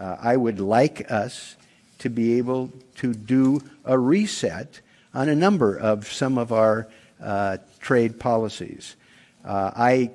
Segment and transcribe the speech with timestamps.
[0.00, 1.56] Uh, I would like us
[1.98, 4.80] to be able to do a reset
[5.12, 6.88] on a number of some of our
[7.22, 8.96] uh, trade policies.
[9.44, 10.10] Uh, I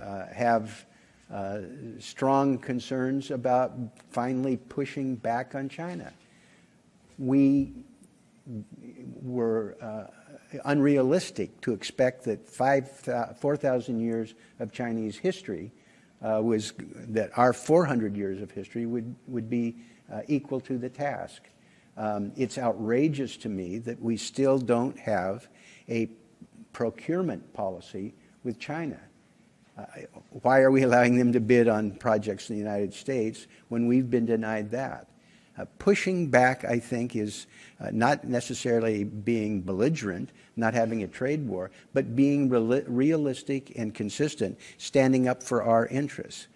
[0.00, 0.86] uh, have
[1.30, 1.58] uh,
[1.98, 3.72] strong concerns about
[4.10, 6.10] finally pushing back on China.
[7.18, 7.72] We
[9.22, 10.04] were uh,
[10.64, 15.70] unrealistic to expect that 4,000 years of Chinese history
[16.22, 16.72] was
[17.08, 19.76] that our 400 years of history would, would be
[20.12, 21.42] uh, equal to the task.
[21.96, 25.48] Um, it's outrageous to me that we still don't have
[25.88, 26.08] a
[26.72, 28.14] procurement policy
[28.44, 28.98] with China.
[29.76, 29.84] Uh,
[30.42, 34.10] why are we allowing them to bid on projects in the United States when we've
[34.10, 35.08] been denied that?
[35.62, 37.46] Uh, pushing back, I think, is
[37.78, 43.94] uh, not necessarily being belligerent, not having a trade war, but being reali- realistic and
[43.94, 46.48] consistent, standing up for our interests.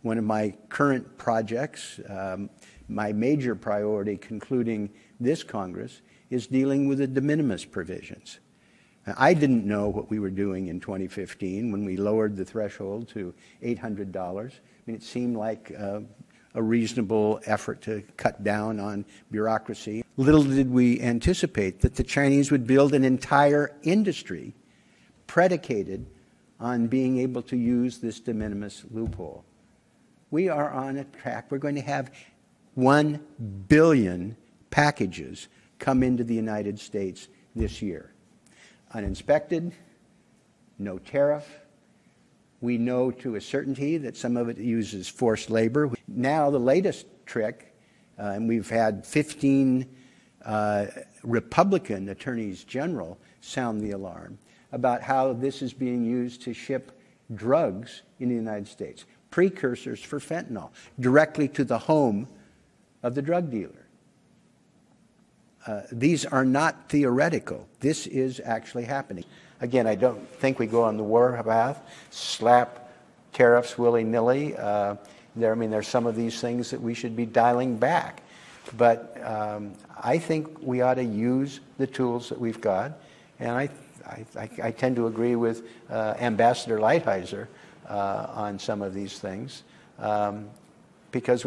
[0.00, 2.48] One of my current projects, um,
[2.88, 4.88] my major priority concluding
[5.20, 8.38] this Congress, is dealing with the de minimis provisions.
[9.18, 13.34] I didn't know what we were doing in 2015 when we lowered the threshold to
[13.62, 14.16] $800.
[14.16, 14.50] I
[14.86, 16.00] mean, it seemed like uh,
[16.54, 20.04] a reasonable effort to cut down on bureaucracy.
[20.16, 24.54] Little did we anticipate that the Chinese would build an entire industry
[25.26, 26.06] predicated
[26.60, 29.44] on being able to use this de minimis loophole.
[30.30, 31.50] We are on a track.
[31.50, 32.12] We're going to have
[32.74, 33.20] 1
[33.68, 34.36] billion
[34.70, 38.14] packages come into the United States this year
[38.94, 39.72] uninspected,
[40.78, 41.60] no tariff.
[42.64, 45.90] We know to a certainty that some of it uses forced labor.
[46.08, 47.74] Now, the latest trick,
[48.18, 49.86] uh, and we've had 15
[50.46, 50.86] uh,
[51.22, 54.38] Republican attorneys general sound the alarm
[54.72, 56.98] about how this is being used to ship
[57.34, 62.26] drugs in the United States, precursors for fentanyl, directly to the home
[63.02, 63.83] of the drug dealer.
[65.66, 67.66] Uh, these are not theoretical.
[67.80, 69.24] This is actually happening.
[69.60, 71.80] Again, I don't think we go on the war path,
[72.10, 72.92] slap
[73.32, 74.56] tariffs willy nilly.
[74.56, 74.96] Uh,
[75.36, 78.22] there, I mean, there's some of these things that we should be dialing back.
[78.76, 79.72] But um,
[80.02, 83.00] I think we ought to use the tools that we've got.
[83.40, 83.68] And I,
[84.06, 87.48] I, I tend to agree with uh, Ambassador Lighthizer
[87.88, 89.64] uh, on some of these things.
[89.98, 90.48] Um,
[91.14, 91.46] because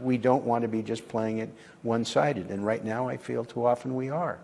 [0.00, 1.50] we don't want to be just playing it
[1.82, 2.48] one sided.
[2.48, 4.38] And right now, I feel too often we are.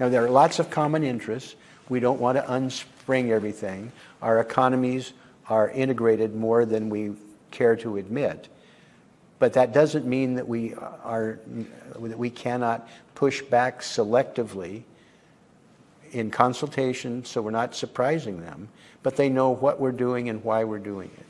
[0.00, 1.54] Now, there are lots of common interests.
[1.90, 3.92] We don't want to unspring everything.
[4.22, 5.12] Our economies
[5.50, 7.12] are integrated more than we
[7.50, 8.48] care to admit.
[9.38, 11.38] But that doesn't mean that we, are,
[11.98, 14.84] that we cannot push back selectively
[16.12, 18.68] in consultation so we're not surprising them,
[19.02, 21.21] but they know what we're doing and why we're doing it.